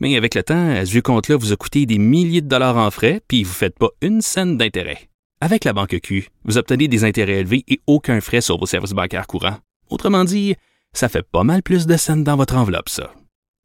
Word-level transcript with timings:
Mais 0.00 0.16
avec 0.16 0.34
le 0.34 0.42
temps, 0.42 0.84
ce 0.84 0.90
vieux 0.90 1.02
compte-là 1.02 1.36
vous 1.36 1.52
a 1.52 1.56
coûté 1.56 1.84
des 1.84 1.98
milliers 1.98 2.40
de 2.40 2.48
dollars 2.48 2.78
en 2.78 2.90
frais, 2.90 3.20
puis 3.28 3.44
vous 3.44 3.50
ne 3.50 3.54
faites 3.54 3.78
pas 3.78 3.90
une 4.00 4.22
scène 4.22 4.56
d'intérêt. 4.56 5.10
Avec 5.42 5.64
la 5.64 5.72
banque 5.72 5.98
Q, 6.02 6.28
vous 6.44 6.58
obtenez 6.58 6.88
des 6.88 7.04
intérêts 7.04 7.40
élevés 7.40 7.64
et 7.68 7.80
aucun 7.86 8.20
frais 8.20 8.40
sur 8.40 8.58
vos 8.58 8.66
services 8.66 8.92
bancaires 8.92 9.26
courants. 9.26 9.58
Autrement 9.90 10.24
dit, 10.24 10.54
ça 10.92 11.08
fait 11.08 11.22
pas 11.22 11.44
mal 11.44 11.62
plus 11.62 11.86
de 11.86 11.96
scènes 11.96 12.24
dans 12.24 12.36
votre 12.36 12.56
enveloppe, 12.56 12.88
ça. 12.88 13.12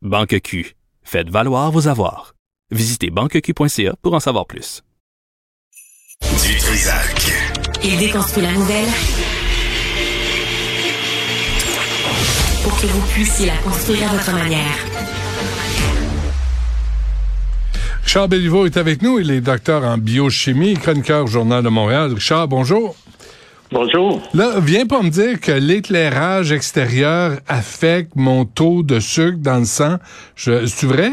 Banque 0.02 0.40
Q, 0.42 0.76
faites 1.04 1.30
valoir 1.30 1.72
vos 1.72 1.88
avoirs. 1.88 2.36
Visitez 2.72 3.10
banqueq.ca 3.10 3.96
pour 4.02 4.14
en 4.14 4.20
savoir 4.20 4.46
plus. 4.46 4.84
Du 6.22 6.58
Trisac. 6.58 7.34
Il 7.84 7.98
déconstruit 7.98 8.44
la 8.44 8.54
nouvelle 8.54 8.88
pour 12.64 12.82
que 12.82 12.88
vous 12.88 13.02
puissiez 13.14 13.46
la 13.46 13.58
construire 13.58 14.10
à 14.10 14.16
votre 14.16 14.34
manière. 14.34 15.15
Richard 18.16 18.30
Béliveau 18.30 18.66
est 18.66 18.78
avec 18.78 19.02
nous. 19.02 19.20
Il 19.20 19.30
est 19.30 19.42
docteur 19.42 19.84
en 19.84 19.98
biochimie, 19.98 20.76
chroniqueur 20.76 21.26
au 21.26 21.28
Journal 21.28 21.62
de 21.62 21.68
Montréal. 21.68 22.14
Richard, 22.14 22.48
bonjour. 22.48 22.96
Bonjour. 23.74 24.22
Là, 24.34 24.52
viens 24.62 24.86
pas 24.86 25.02
me 25.02 25.10
dire 25.10 25.42
que 25.42 25.52
l'éclairage 25.52 26.54
extérieur 26.54 27.32
affecte 27.46 28.12
mon 28.16 28.46
taux 28.46 28.84
de 28.84 29.02
sucre 29.02 29.40
dans 29.44 29.60
le 29.60 29.66
sang. 29.66 29.98
C'est 30.38 30.86
vrai? 30.86 31.10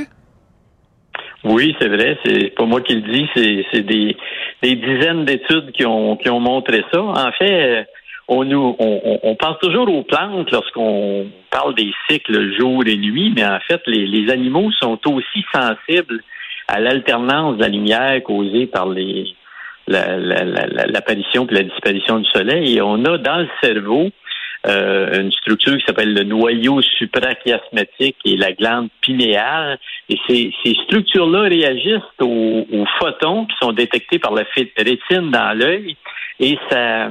Oui, 1.42 1.74
c'est 1.80 1.88
vrai. 1.88 2.16
C'est 2.24 2.54
pas 2.54 2.66
moi 2.66 2.80
qui 2.82 2.94
le 2.94 3.12
dis. 3.12 3.26
C'est, 3.34 3.66
c'est 3.72 3.82
des, 3.82 4.16
des 4.62 4.76
dizaines 4.76 5.24
d'études 5.24 5.72
qui 5.72 5.84
ont, 5.84 6.16
qui 6.18 6.30
ont 6.30 6.38
montré 6.38 6.84
ça. 6.92 7.02
En 7.02 7.32
fait, 7.36 7.84
on, 8.28 8.44
nous, 8.44 8.76
on, 8.78 9.18
on 9.24 9.34
pense 9.34 9.58
toujours 9.58 9.92
aux 9.92 10.04
plantes 10.04 10.52
lorsqu'on 10.52 11.26
parle 11.50 11.74
des 11.74 11.90
cycles 12.08 12.56
jour 12.60 12.84
et 12.86 12.96
nuit, 12.96 13.32
mais 13.34 13.44
en 13.44 13.58
fait, 13.66 13.82
les, 13.88 14.06
les 14.06 14.30
animaux 14.30 14.70
sont 14.80 15.00
aussi 15.08 15.44
sensibles 15.52 16.22
à 16.72 16.80
l'alternance 16.80 17.58
de 17.58 17.62
la 17.62 17.68
lumière 17.68 18.22
causée 18.22 18.66
par 18.66 18.86
l'apparition 19.86 21.42
la, 21.42 21.46
puis 21.46 21.56
la 21.56 21.62
disparition 21.64 22.18
du 22.18 22.30
soleil. 22.30 22.80
On 22.80 23.04
a 23.04 23.18
dans 23.18 23.40
le 23.40 23.48
cerveau 23.62 24.08
euh, 24.66 25.20
une 25.20 25.30
structure 25.32 25.76
qui 25.76 25.84
s'appelle 25.84 26.14
le 26.14 26.22
noyau 26.22 26.80
suprachiasmatique 26.80 28.16
et 28.24 28.38
la 28.38 28.52
glande 28.52 28.88
pinéale. 29.02 29.78
Et 30.08 30.16
ces, 30.26 30.50
structures-là 30.84 31.42
réagissent 31.42 32.00
aux, 32.20 32.86
photons 32.98 33.44
qui 33.44 33.56
sont 33.60 33.72
détectés 33.72 34.18
par 34.18 34.32
la 34.32 34.44
rétine 34.54 35.30
dans 35.30 35.58
l'œil 35.58 35.94
et 36.40 36.56
ça, 36.70 37.10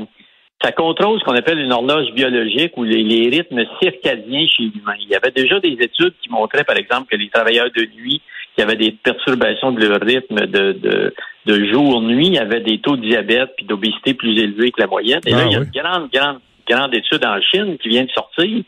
ça 0.63 0.71
contrôle 0.71 1.19
ce 1.19 1.23
qu'on 1.25 1.35
appelle 1.35 1.59
une 1.59 1.71
horloge 1.71 2.11
biologique 2.13 2.75
ou 2.77 2.83
les, 2.83 3.03
les 3.03 3.29
rythmes 3.29 3.63
circadiens 3.79 4.47
chez 4.47 4.63
l'humain. 4.63 4.95
Il 5.01 5.09
y 5.09 5.15
avait 5.15 5.29
déjà 5.29 5.59
des 5.59 5.77
études 5.79 6.15
qui 6.23 6.31
montraient, 6.31 6.63
par 6.63 6.77
exemple, 6.77 7.09
que 7.11 7.15
les 7.15 7.29
travailleurs 7.29 7.69
de 7.75 7.85
nuit 7.95 8.21
qui 8.61 8.63
avaient 8.63 8.75
des 8.75 8.91
perturbations 8.91 9.71
de 9.71 9.87
leur 9.87 9.99
rythme 10.01 10.45
de, 10.45 10.73
de, 10.73 11.13
de 11.47 11.65
jour-nuit 11.71 12.37
avaient 12.37 12.59
des 12.59 12.77
taux 12.79 12.95
de 12.95 13.01
diabète 13.01 13.49
puis 13.57 13.65
d'obésité 13.65 14.13
plus 14.13 14.39
élevés 14.39 14.71
que 14.71 14.79
la 14.79 14.87
moyenne. 14.87 15.21
Et 15.25 15.31
là, 15.31 15.39
ah 15.41 15.45
il 15.47 15.51
y 15.51 15.55
a 15.55 15.59
une 15.59 15.71
grande, 15.73 16.09
grande, 16.13 16.39
grande 16.69 16.93
étude 16.93 17.25
en 17.25 17.41
Chine 17.41 17.77
qui 17.81 17.89
vient 17.89 18.03
de 18.03 18.11
sortir, 18.11 18.63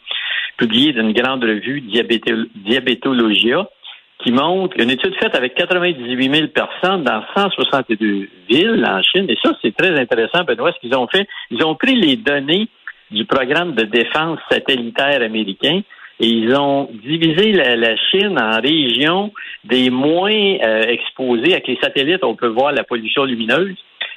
publiée 0.58 0.94
d'une 0.94 1.14
grande 1.14 1.44
revue 1.44 1.82
Diabétologia, 1.82 3.70
qui 4.24 4.32
montre 4.32 4.80
une 4.80 4.90
étude 4.90 5.14
faite 5.22 5.36
avec 5.36 5.54
98 5.54 6.34
000 6.34 6.48
personnes 6.48 7.04
dans 7.04 7.24
162 7.36 8.30
villes 8.50 8.86
en 8.90 9.02
Chine. 9.04 9.28
Et 9.30 9.38
ça, 9.44 9.52
c'est 9.62 9.76
très 9.76 10.00
intéressant, 10.00 10.44
Benoît, 10.44 10.72
ce 10.72 10.80
qu'ils 10.80 10.96
ont 10.96 11.08
fait. 11.08 11.28
Ils 11.52 11.64
ont 11.64 11.76
pris 11.76 11.96
les 11.96 12.16
données 12.16 12.68
du 13.12 13.26
programme 13.26 13.76
de 13.76 13.84
défense 13.84 14.40
satellitaire 14.50 15.22
américain 15.22 15.82
et 16.24 16.28
ils 16.28 16.56
ont 16.56 16.90
divisé 17.04 17.52
la, 17.52 17.76
la 17.76 17.98
Chine 17.98 18.40
en 18.40 18.62
régions 18.62 19.34
des 19.66 19.90
moins 19.90 20.32
euh, 20.32 20.84
exposées. 20.84 21.52
Avec 21.52 21.68
les 21.68 21.78
satellites, 21.84 22.24
on 22.24 22.34
peut 22.34 22.48
voir 22.48 22.72
la 22.72 22.86
pollution 22.86 23.26
lumineuse. 23.26 23.76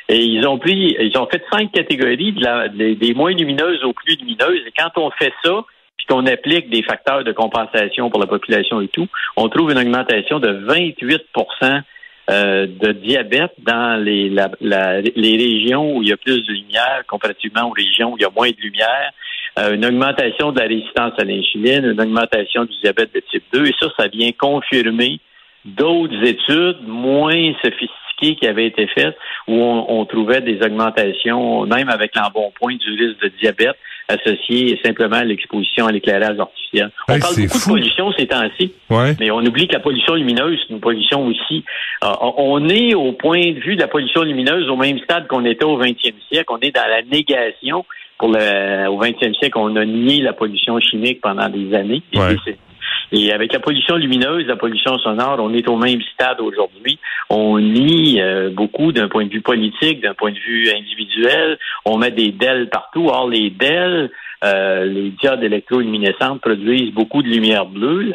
Et 0.08 0.22
ils 0.22 0.46
ont 0.46 0.56
pris, 0.56 0.96
ils 1.00 1.18
ont 1.18 1.26
fait 1.26 1.42
cinq 1.52 1.72
catégories 1.72 2.30
de 2.30 2.44
la, 2.44 2.68
des 2.68 3.12
moins 3.12 3.32
lumineuses 3.32 3.82
aux 3.82 3.92
plus 3.92 4.14
lumineuses. 4.18 4.62
Et 4.68 4.72
quand 4.78 4.90
on 5.02 5.10
fait 5.10 5.32
ça, 5.44 5.64
puis 5.96 6.06
qu'on 6.06 6.26
applique 6.26 6.70
des 6.70 6.84
facteurs 6.84 7.24
de 7.24 7.32
compensation 7.32 8.08
pour 8.08 8.20
la 8.20 8.28
population 8.28 8.80
et 8.80 8.86
tout, 8.86 9.08
on 9.36 9.48
trouve 9.48 9.72
une 9.72 9.78
augmentation 9.78 10.38
de 10.38 10.64
28% 10.64 11.82
euh, 12.30 12.66
de 12.68 12.92
diabète 12.92 13.54
dans 13.58 14.00
les, 14.00 14.30
la, 14.30 14.48
les 14.60 15.36
régions 15.36 15.96
où 15.96 16.04
il 16.04 16.10
y 16.10 16.12
a 16.12 16.16
plus 16.16 16.40
de 16.44 16.52
lumière 16.52 17.02
comparativement 17.08 17.68
aux 17.68 17.72
régions 17.72 18.12
où 18.12 18.16
il 18.16 18.22
y 18.22 18.26
a 18.26 18.30
moins 18.30 18.50
de 18.50 18.60
lumière. 18.60 19.12
Euh, 19.58 19.74
une 19.74 19.86
augmentation 19.86 20.52
de 20.52 20.60
la 20.60 20.66
résistance 20.66 21.12
à 21.18 21.24
l'insuline, 21.24 21.84
une 21.84 22.00
augmentation 22.00 22.64
du 22.64 22.74
diabète 22.82 23.14
de 23.14 23.20
type 23.30 23.44
2, 23.52 23.66
et 23.66 23.74
ça, 23.80 23.88
ça 23.98 24.08
vient 24.08 24.30
confirmer 24.32 25.18
d'autres 25.64 26.22
études 26.24 26.86
moins 26.86 27.52
sophistiquées 27.62 28.05
qui 28.16 28.46
avaient 28.46 28.66
été 28.66 28.86
faites 28.88 29.16
où 29.46 29.54
on, 29.54 30.04
trouvait 30.06 30.40
des 30.40 30.60
augmentations, 30.62 31.66
même 31.66 31.88
avec 31.88 32.14
l'embonpoint 32.14 32.74
du 32.76 32.90
risque 32.90 33.22
de 33.22 33.32
diabète 33.40 33.76
associé 34.08 34.78
simplement 34.84 35.16
à 35.16 35.24
l'exposition 35.24 35.86
à 35.86 35.92
l'éclairage 35.92 36.38
artificiel. 36.38 36.90
On 37.08 37.18
parle 37.18 37.34
beaucoup 37.34 37.58
de 37.58 37.64
pollution 37.64 38.12
ces 38.12 38.26
temps-ci, 38.26 38.72
mais 39.18 39.30
on 39.30 39.40
oublie 39.40 39.66
que 39.66 39.72
la 39.72 39.80
pollution 39.80 40.14
lumineuse, 40.14 40.58
c'est 40.62 40.72
une 40.72 40.80
pollution 40.80 41.26
aussi. 41.26 41.64
Euh, 42.04 42.08
on 42.20 42.68
est 42.68 42.94
au 42.94 43.12
point 43.12 43.40
de 43.40 43.58
vue 43.58 43.74
de 43.74 43.80
la 43.80 43.88
pollution 43.88 44.22
lumineuse 44.22 44.68
au 44.68 44.76
même 44.76 44.98
stade 45.00 45.26
qu'on 45.26 45.44
était 45.44 45.64
au 45.64 45.80
20e 45.80 46.14
siècle. 46.30 46.46
On 46.48 46.60
est 46.60 46.74
dans 46.74 46.88
la 46.88 47.02
négation 47.02 47.84
pour 48.18 48.28
le, 48.28 48.88
au 48.88 49.02
20e 49.02 49.34
siècle, 49.36 49.58
on 49.58 49.76
a 49.76 49.84
nié 49.84 50.22
la 50.22 50.32
pollution 50.32 50.78
chimique 50.80 51.20
pendant 51.20 51.48
des 51.48 51.74
années. 51.74 52.02
Et, 53.12 53.32
avec 53.32 53.52
la 53.52 53.60
pollution 53.60 53.96
lumineuse, 53.96 54.46
la 54.46 54.56
pollution 54.56 54.98
sonore, 54.98 55.38
on 55.40 55.52
est 55.54 55.68
au 55.68 55.76
même 55.76 56.00
stade 56.14 56.40
aujourd'hui. 56.40 56.98
On 57.30 57.58
nie 57.58 58.20
euh, 58.20 58.50
beaucoup 58.50 58.92
d'un 58.92 59.08
point 59.08 59.24
de 59.26 59.30
vue 59.30 59.42
politique, 59.42 60.00
d'un 60.00 60.14
point 60.14 60.32
de 60.32 60.38
vue 60.38 60.70
individuel. 60.70 61.58
On 61.84 61.98
met 61.98 62.10
des 62.10 62.32
DEL 62.32 62.68
partout. 62.68 63.06
Or, 63.06 63.28
les 63.28 63.50
DEL, 63.50 64.10
euh, 64.44 64.84
les 64.84 65.10
diodes 65.10 65.42
électroluminescentes 65.42 66.40
produisent 66.40 66.92
beaucoup 66.92 67.22
de 67.22 67.28
lumière 67.28 67.66
bleue, 67.66 68.12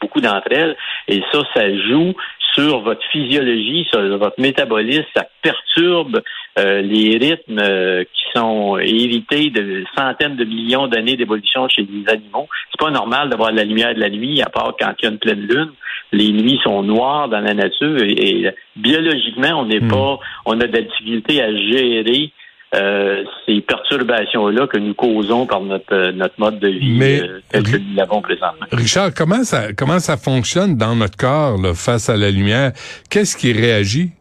beaucoup 0.00 0.20
d'entre 0.20 0.48
elles. 0.50 0.76
Et 1.08 1.22
ça, 1.32 1.42
ça 1.54 1.68
joue 1.88 2.14
sur 2.54 2.80
votre 2.80 3.04
physiologie, 3.12 3.86
sur 3.90 4.00
votre 4.18 4.40
métabolisme, 4.40 5.04
ça 5.14 5.26
perturbe 5.42 6.22
euh, 6.58 6.80
les 6.80 7.18
rythmes 7.18 7.58
euh, 7.58 8.04
qui 8.04 8.22
sont 8.34 8.78
hérités 8.78 9.50
de 9.50 9.84
centaines 9.94 10.36
de 10.36 10.44
millions 10.44 10.86
d'années 10.86 11.16
d'évolution 11.16 11.68
chez 11.68 11.82
les 11.82 12.10
animaux. 12.10 12.48
C'est 12.70 12.80
pas 12.80 12.90
normal 12.90 13.28
d'avoir 13.28 13.52
de 13.52 13.56
la 13.56 13.64
lumière 13.64 13.94
de 13.94 14.00
la 14.00 14.08
nuit, 14.08 14.40
à 14.40 14.48
part 14.48 14.74
quand 14.78 14.92
il 14.98 15.04
y 15.04 15.08
a 15.08 15.10
une 15.10 15.18
pleine 15.18 15.40
lune. 15.40 15.70
Les 16.12 16.30
nuits 16.30 16.58
sont 16.64 16.82
noires 16.82 17.28
dans 17.28 17.40
la 17.40 17.52
nature 17.52 18.02
et, 18.02 18.54
biologiquement, 18.76 19.60
on 19.60 19.66
n'est 19.66 19.80
hmm. 19.80 19.88
pas, 19.88 20.18
on 20.46 20.58
a 20.60 20.66
de 20.66 20.72
la 20.72 20.82
difficulté 20.82 21.42
à 21.42 21.54
gérer 21.54 22.32
euh, 22.74 23.22
ces 23.44 23.60
perturbations-là 23.60 24.66
que 24.66 24.78
nous 24.78 24.94
causons 24.94 25.46
par 25.46 25.60
notre, 25.60 26.10
notre 26.12 26.34
mode 26.38 26.58
de 26.58 26.68
vie 26.68 26.96
Mais, 26.96 27.22
tel 27.50 27.64
que 27.64 27.76
nous 27.76 27.94
l'avons 27.94 28.22
présentement. 28.22 28.66
Richard, 28.72 29.12
comment 29.14 29.44
ça, 29.44 29.74
comment 29.74 29.98
ça 29.98 30.16
fonctionne 30.16 30.76
dans 30.76 30.96
notre 30.96 31.16
corps 31.16 31.58
face 31.74 32.08
à 32.08 32.16
la 32.16 32.30
lumière? 32.30 32.72
Qu'est-ce 33.10 33.36
qui 33.36 33.52
réagit? 33.52 34.12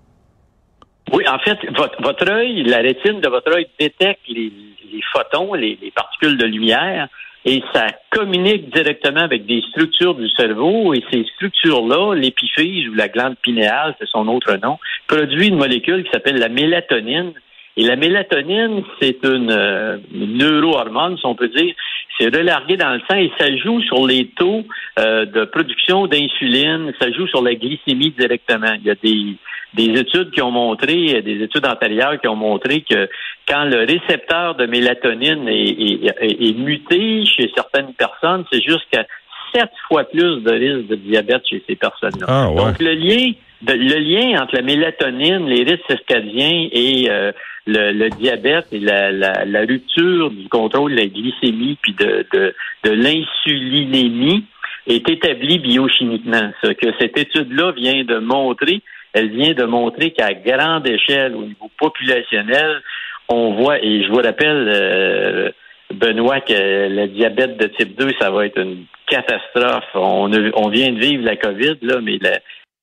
Oui, 1.16 1.24
en 1.30 1.40
fait, 1.40 1.58
votre, 1.74 2.02
votre 2.02 2.30
œil, 2.30 2.64
la 2.64 2.80
rétine 2.80 3.22
de 3.22 3.30
votre 3.30 3.50
œil 3.56 3.68
détecte 3.80 4.28
les, 4.28 4.52
les 4.92 5.02
photons, 5.14 5.54
les, 5.54 5.80
les, 5.82 5.92
particules 5.92 6.38
de 6.38 6.46
lumière, 6.46 7.08
et 7.46 7.64
ça 7.74 7.88
communique 8.10 8.70
directement 8.76 9.22
avec 9.22 9.46
des 9.46 9.62
structures 9.70 10.16
du 10.16 10.28
cerveau, 10.32 10.94
et 10.94 11.02
ces 11.10 11.24
structures-là, 11.36 12.16
l'épiphyse 12.16 12.90
ou 12.90 12.96
la 12.96 13.08
glande 13.08 13.38
pinéale, 13.38 13.96
c'est 13.98 14.10
son 14.10 14.28
autre 14.28 14.58
nom, 14.62 14.78
produit 15.08 15.48
une 15.48 15.56
molécule 15.56 16.04
qui 16.04 16.12
s'appelle 16.12 16.38
la 16.38 16.50
mélatonine. 16.50 17.32
Et 17.78 17.84
la 17.84 17.96
mélatonine, 17.96 18.84
c'est 19.02 19.24
une, 19.24 19.52
euh, 19.52 19.98
neurohormone, 20.12 21.18
si 21.18 21.26
on 21.26 21.36
peut 21.36 21.50
dire. 21.50 21.76
C'est 22.18 22.34
relargué 22.36 22.76
dans 22.76 22.94
le 22.94 23.02
sang 23.10 23.18
et 23.18 23.32
ça 23.38 23.56
joue 23.58 23.82
sur 23.82 24.06
les 24.06 24.28
taux 24.38 24.64
euh, 25.00 25.26
de 25.26 25.46
production 25.46 26.08
d'insuline, 26.08 26.94
ça 27.00 27.12
joue 27.12 27.28
sur 27.28 27.42
la 27.42 27.56
glycémie 27.56 28.12
directement. 28.12 28.74
Il 28.80 28.86
y 28.86 28.90
a 28.90 28.96
des 28.96 29.36
des 29.76 30.00
études 30.00 30.32
qui 30.32 30.42
ont 30.42 30.52
montré, 30.52 31.22
des 31.22 31.44
études 31.44 31.66
antérieures 31.66 32.20
qui 32.20 32.28
ont 32.28 32.36
montré 32.36 32.82
que 32.82 33.10
quand 33.48 33.66
le 33.66 33.80
récepteur 33.80 34.56
de 34.56 34.66
mélatonine 34.66 35.48
est, 35.48 36.58
muté 36.58 37.26
chez 37.26 37.52
certaines 37.56 37.94
personnes, 37.94 38.46
c'est 38.52 38.62
jusqu'à 38.62 39.06
sept 39.54 39.72
fois 39.88 40.06
plus 40.06 40.42
de 40.42 40.52
risque 40.52 40.88
de 40.88 40.96
diabète 40.96 41.44
chez 41.48 41.64
ces 41.68 41.76
personnes-là. 41.76 42.26
Ah, 42.28 42.50
Donc 42.56 42.80
le 42.80 42.94
lien, 42.94 43.32
le 43.68 44.00
lien 44.00 44.42
entre 44.42 44.56
la 44.56 44.62
mélatonine, 44.62 45.48
les 45.48 45.64
risques 45.64 45.86
circadiens 45.90 46.68
et 46.72 47.08
euh, 47.10 47.32
le, 47.68 48.10
diabète 48.10 48.68
et 48.72 48.80
la, 48.80 49.62
rupture 49.62 50.32
du 50.32 50.48
contrôle 50.50 50.92
de 50.92 50.98
la 50.98 51.08
glycémie 51.08 51.78
puis 51.82 51.94
de, 51.94 52.26
de, 52.34 52.56
de 52.84 52.92
l'insulinémie 52.92 54.46
est 54.88 55.10
établi 55.10 55.60
biochimiquement. 55.60 56.52
Ce 56.64 56.72
que 56.72 56.88
cette 57.00 57.18
étude-là 57.18 57.72
vient 57.72 58.04
de 58.04 58.20
montrer, 58.20 58.82
elle 59.16 59.30
vient 59.30 59.54
de 59.54 59.64
montrer 59.64 60.12
qu'à 60.12 60.34
grande 60.34 60.88
échelle, 60.88 61.36
au 61.36 61.44
niveau 61.44 61.72
populationnel, 61.80 62.82
on 63.30 63.54
voit, 63.54 63.82
et 63.82 64.04
je 64.04 64.10
vous 64.10 64.22
rappelle, 64.22 64.70
euh, 64.70 65.50
Benoît, 65.94 66.42
que 66.42 66.54
le 66.54 67.08
diabète 67.08 67.58
de 67.58 67.68
type 67.68 67.98
2, 67.98 68.12
ça 68.20 68.30
va 68.30 68.46
être 68.46 68.60
une 68.60 68.84
catastrophe. 69.08 69.86
On, 69.94 70.30
on 70.56 70.68
vient 70.68 70.92
de 70.92 71.00
vivre 71.00 71.24
la 71.24 71.38
COVID, 71.38 71.78
là, 71.82 72.02
mais 72.04 72.20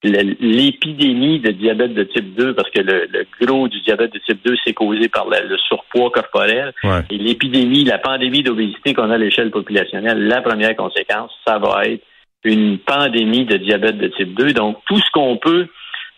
l'épidémie 0.02 1.40
de 1.40 1.50
diabète 1.50 1.93
de 1.93 2.05
type 2.05 2.35
2, 2.35 2.55
parce 2.55 2.70
que 2.70 2.81
le, 2.81 3.26
gros 3.43 3.69
du 3.69 3.78
diabète 3.82 4.14
de 4.14 4.19
type 4.20 4.40
2, 4.43 4.55
c'est 4.64 4.73
causé 4.73 5.11
par 5.11 5.28
le 5.28 5.58
surpoids 5.69 6.11
corporel. 6.11 6.73
Et 7.11 7.19
l'épidémie, 7.19 7.85
la 7.85 7.99
pandémie 7.99 8.43
d'obésité 8.43 8.94
qu'on 8.94 9.11
a 9.11 9.17
à 9.17 9.19
l'échelle 9.19 9.50
populationnelle, 9.50 10.26
la 10.26 10.40
première 10.40 10.75
conséquence, 10.76 11.31
ça 11.46 11.58
va 11.58 11.85
être 11.85 12.02
une 12.43 12.78
pandémie 12.78 13.44
de 13.44 13.58
diabète 13.58 13.99
de 13.99 14.08
type 14.08 14.35
2. 14.35 14.55
Donc, 14.55 14.78
tout 14.87 14.99
ce 14.99 15.11
qu'on 15.12 15.37
peut 15.37 15.69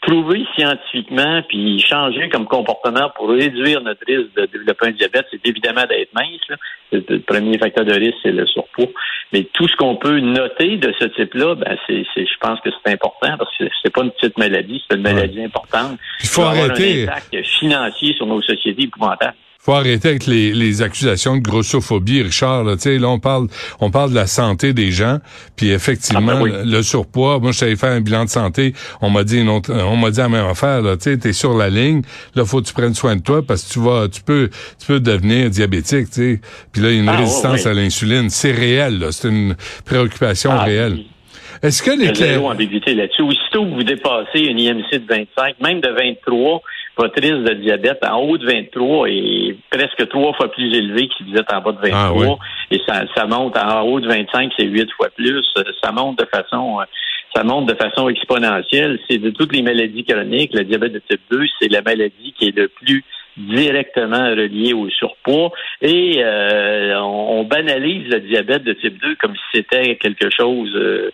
trouver 0.07 0.45
scientifiquement 0.57 1.43
puis 1.49 1.81
changer 1.81 2.29
comme 2.29 2.47
comportement 2.47 3.11
pour 3.17 3.31
réduire 3.31 3.81
notre 3.81 4.05
risque 4.07 4.35
de 4.37 4.47
développer 4.47 4.89
un 4.89 4.91
diabète, 4.93 5.27
c'est 5.31 5.47
évidemment 5.47 5.85
d'être 5.89 6.13
mince. 6.15 6.59
Le 6.93 7.19
premier 7.21 7.59
facteur 7.59 7.85
de 7.85 7.95
risque, 7.95 8.19
c'est 8.23 8.33
le 8.33 8.47
surpoids. 8.47 8.89
Mais 9.33 9.45
tout 9.53 9.67
ce 9.67 9.77
qu'on 9.77 9.97
peut 9.97 10.21
noter 10.21 10.77
de 10.77 10.95
ce 10.99 11.07
type-là, 11.07 11.55
ben 11.57 11.77
c'est, 11.87 12.05
je 12.17 12.39
pense 12.41 12.61
que 12.61 12.71
c'est 12.71 12.93
important 12.93 13.37
parce 13.39 13.57
que 13.59 13.65
c'est 13.83 13.93
pas 13.93 14.03
une 14.03 14.13
petite 14.13 14.39
maladie, 14.39 14.83
c'est 14.89 14.97
une 14.97 15.03
maladie 15.03 15.43
importante. 15.43 15.99
Il 16.21 16.29
faut 16.29 16.43
arrêter. 16.43 17.03
un 17.03 17.13
impact 17.13 17.43
financier 17.43 18.15
sur 18.15 18.27
nos 18.27 18.43
sociétés 18.43 18.85
épouvantables 18.85 19.35
faut 19.65 19.73
arrêter 19.73 20.11
avec 20.11 20.27
les, 20.27 20.53
les 20.53 20.83
accusations 20.83 21.39
de 21.39 21.41
grossophobie, 21.41 22.21
Richard. 22.21 22.65
Là, 22.65 22.75
là, 22.85 23.09
on 23.09 23.19
parle, 23.19 23.47
on 23.81 23.91
parle 23.91 24.11
de 24.11 24.15
la 24.15 24.27
santé 24.27 24.75
des 24.75 24.91
gens, 24.91 25.21
puis 25.57 25.71
effectivement, 25.71 26.35
ah, 26.37 26.43
ben 26.45 26.71
le, 26.71 26.83
surpoids. 26.83 27.41
Moi, 27.41 27.53
je 27.53 27.59
savais 27.59 27.77
faire 27.77 27.93
un 27.93 28.03
bilan 28.03 28.27
de 28.27 28.29
santé. 28.29 28.75
On 29.01 29.09
m'a 29.09 29.25
dit 29.25 29.41
une 29.41 29.49
autre, 29.49 29.73
on 29.73 29.97
m'a 29.97 30.11
dit 30.11 30.19
la 30.19 30.29
même 30.29 30.45
affaire. 30.45 30.83
Là, 30.83 30.99
tu 30.99 31.13
es 31.13 31.33
sur 31.33 31.57
la 31.57 31.71
ligne. 31.71 32.03
Là, 32.35 32.45
faut 32.45 32.61
que 32.61 32.67
tu 32.67 32.75
prennes 32.75 32.93
soin 32.93 33.17
de 33.17 33.23
toi 33.23 33.41
parce 33.41 33.65
que 33.65 33.73
tu 33.73 33.81
vas, 33.81 34.07
tu 34.09 34.21
peux, 34.21 34.51
tu 34.79 34.87
peux 34.87 35.01
devenir 35.01 35.49
diabétique. 35.49 36.09
sais. 36.11 36.41
Puis 36.71 36.83
là, 36.83 36.91
il 36.91 36.97
y 36.97 36.99
a 36.99 37.03
une 37.03 37.09
ah, 37.09 37.17
résistance 37.17 37.65
à 37.65 37.73
l'insuline. 37.73 38.29
C'est 38.29 38.53
réel. 38.53 38.99
Là, 38.99 39.13
c'est 39.13 39.29
une 39.29 39.57
préoccupation 39.87 40.51
ah, 40.53 40.65
réelle. 40.65 40.99
Est-ce 41.63 41.83
que 41.83 41.99
les 41.99 42.15
zéro 42.15 42.51
ambiguïté 42.51 42.95
là-dessus. 42.95 43.23
Aussitôt 43.23 43.65
que 43.65 43.71
vous 43.71 43.83
dépassez 43.83 44.41
une 44.41 44.59
IMC 44.59 44.91
de 44.93 45.07
25, 45.09 45.61
même 45.63 45.81
de 45.81 45.89
23, 45.89 46.61
risque 46.99 47.45
de 47.45 47.55
diabète 47.55 48.05
en 48.09 48.19
haut 48.21 48.39
de 48.39 48.47
23 48.47 49.09
est 49.09 49.57
presque 49.71 50.09
trois 50.09 50.33
fois 50.35 50.51
plus 50.51 50.75
élevé 50.77 51.09
vous 51.29 51.37
êtes 51.37 51.53
en 51.53 51.61
bas 51.61 51.73
de 51.73 51.91
23. 51.91 52.39
Ah 52.41 52.45
Et 52.71 52.81
ça, 52.87 53.03
ça 53.15 53.27
monte 53.27 53.57
en 53.57 53.83
haut 53.83 54.01
de 54.01 54.09
25, 54.09 54.53
c'est 54.57 54.67
huit 54.67 54.91
fois 54.93 55.09
plus. 55.17 55.45
Ça 55.83 55.93
monte 55.93 56.19
de 56.19 56.27
façon 56.27 56.79
ça 57.35 57.43
monte 57.43 57.67
de 57.67 57.75
façon 57.75 58.09
exponentielle. 58.09 58.99
C'est 59.09 59.19
de 59.19 59.31
toutes 59.31 59.55
les 59.55 59.63
maladies 59.63 60.05
chroniques, 60.05 60.55
le 60.55 60.65
diabète 60.65 60.93
de 60.93 61.03
type 61.11 61.21
2, 61.31 61.45
c'est 61.61 61.69
la 61.69 61.83
maladie 61.83 62.33
qui 62.39 62.49
est 62.49 62.57
le 62.57 62.69
plus 62.69 63.05
directement 63.37 64.31
relié 64.31 64.73
au 64.75 64.89
surpoids 64.91 65.51
et 65.83 66.23
euh, 66.23 66.97
on, 67.01 67.43
banalise 67.43 68.09
le 68.09 68.21
diabète 68.21 68.63
de 68.63 68.75
type 68.75 69.01
2 69.03 69.17
comme 69.17 69.35
si 69.35 69.43
c'était 69.55 69.97
quelque 69.97 70.29
chose 70.31 70.71
euh, 70.77 71.11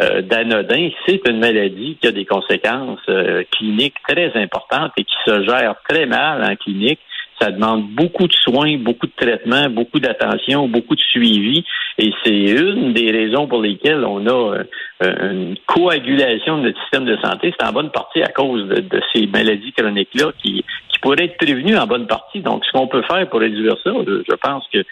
euh, 0.00 0.22
d'anodin, 0.22 0.90
c'est 1.06 1.20
une 1.28 1.38
maladie 1.38 1.96
qui 2.00 2.08
a 2.08 2.12
des 2.12 2.24
conséquences 2.24 2.98
euh, 3.08 3.44
cliniques 3.52 3.94
très 4.08 4.32
importantes 4.34 4.92
et 4.96 5.04
qui 5.04 5.14
se 5.24 5.44
gère 5.44 5.76
très 5.88 6.06
mal 6.06 6.42
en 6.42 6.56
clinique. 6.56 6.98
Ça 7.40 7.50
demande 7.50 7.88
beaucoup 7.90 8.26
de 8.26 8.32
soins, 8.32 8.76
beaucoup 8.78 9.06
de 9.06 9.12
traitements, 9.16 9.68
beaucoup 9.68 10.00
d'attention, 10.00 10.68
beaucoup 10.68 10.94
de 10.94 11.00
suivi. 11.00 11.64
Et 11.98 12.12
c'est 12.24 12.30
une 12.30 12.92
des 12.92 13.10
raisons 13.10 13.46
pour 13.46 13.60
lesquelles 13.60 14.04
on 14.04 14.26
a 14.26 14.54
euh, 15.02 15.30
une 15.30 15.56
coagulation 15.66 16.58
de 16.58 16.64
notre 16.64 16.80
système 16.82 17.04
de 17.04 17.16
santé. 17.18 17.52
C'est 17.58 17.66
en 17.66 17.72
bonne 17.72 17.90
partie 17.90 18.22
à 18.22 18.28
cause 18.28 18.66
de, 18.68 19.00
ces 19.12 19.26
maladies 19.26 19.72
chroniques-là 19.72 20.32
qui, 20.42 20.64
qui 20.88 20.98
pourraient 21.00 21.24
être 21.24 21.36
prévenues 21.36 21.76
en 21.76 21.86
bonne 21.86 22.06
partie. 22.06 22.40
Donc, 22.40 22.64
ce 22.64 22.72
qu'on 22.72 22.88
peut 22.88 23.02
faire 23.02 23.28
pour 23.28 23.40
réduire 23.40 23.76
ça, 23.84 23.90
je 24.06 24.34
pense 24.36 24.64
que 24.72 24.84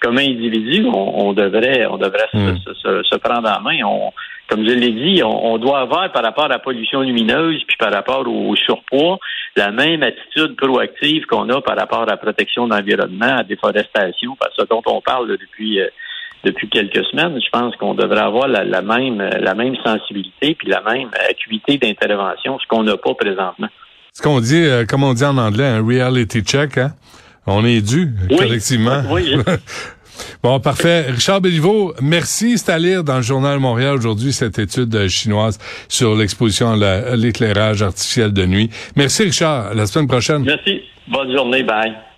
comme 0.00 0.18
individu, 0.18 0.86
on, 0.86 1.32
devrait, 1.34 1.86
on 1.86 1.98
devrait 1.98 2.28
hmm. 2.32 2.56
se, 2.74 3.16
prendre 3.18 3.48
en 3.48 3.60
main. 3.60 3.78
On, 3.84 4.10
comme 4.50 4.66
je 4.66 4.72
l'ai 4.72 4.90
dit, 4.90 5.22
on, 5.22 5.58
doit 5.58 5.80
avoir 5.80 6.10
par 6.10 6.24
rapport 6.24 6.44
à 6.44 6.48
la 6.48 6.58
pollution 6.58 7.02
lumineuse 7.02 7.62
puis 7.68 7.76
par 7.78 7.92
rapport 7.92 8.26
au, 8.26 8.56
surpoids 8.56 9.18
la 9.56 9.70
même 9.70 10.02
attitude 10.02 10.56
proactive 10.56 11.24
qu'on 11.26 11.48
a 11.50 11.60
par 11.60 11.76
rapport 11.76 12.02
à 12.02 12.06
la 12.06 12.16
protection 12.16 12.66
de 12.66 12.74
l'environnement, 12.74 13.26
à 13.26 13.36
la 13.38 13.44
déforestation, 13.44 14.36
parce 14.40 14.56
que 14.56 14.62
dont 14.68 14.82
on 14.86 15.00
parle 15.00 15.28
depuis 15.28 15.80
euh, 15.80 15.86
depuis 16.42 16.68
quelques 16.68 17.04
semaines. 17.06 17.38
Je 17.38 17.50
pense 17.50 17.76
qu'on 17.76 17.94
devrait 17.94 18.20
avoir 18.20 18.48
la, 18.48 18.82
même 18.82 19.18
la 19.18 19.54
même 19.54 19.76
sensibilité 19.84 20.54
puis 20.54 20.68
la 20.68 20.80
même 20.80 21.10
acuité 21.28 21.78
d'intervention, 21.78 22.58
ce 22.58 22.66
qu'on 22.66 22.82
n'a 22.82 22.96
pas 22.96 23.14
présentement. 23.14 23.68
Ce 24.12 24.22
qu'on 24.22 24.40
dit, 24.40 24.64
euh, 24.64 24.84
comme 24.86 25.04
on 25.04 25.12
dit 25.12 25.24
en 25.24 25.36
anglais, 25.38 25.66
un 25.66 25.86
reality 25.86 26.40
check, 26.40 26.78
hein? 26.78 26.92
On 27.46 27.64
est 27.64 27.80
dû, 27.80 28.12
collectivement. 28.28 29.02
Oui. 29.10 29.36
Bon, 30.42 30.60
parfait. 30.60 31.10
Richard 31.10 31.40
Béliveau, 31.40 31.94
merci. 32.00 32.58
C'est 32.58 32.72
à 32.72 32.78
lire 32.78 33.04
dans 33.04 33.16
le 33.16 33.22
Journal 33.22 33.58
Montréal 33.58 33.96
aujourd'hui, 33.96 34.32
cette 34.32 34.58
étude 34.58 35.08
chinoise 35.08 35.58
sur 35.88 36.14
l'exposition 36.14 36.72
à 36.72 37.16
l'éclairage 37.16 37.82
artificiel 37.82 38.32
de 38.32 38.46
nuit. 38.46 38.70
Merci, 38.96 39.24
Richard. 39.24 39.68
À 39.68 39.74
la 39.74 39.86
semaine 39.86 40.08
prochaine. 40.08 40.42
Merci. 40.42 40.82
Bonne 41.08 41.32
journée. 41.32 41.62
Bye. 41.62 42.09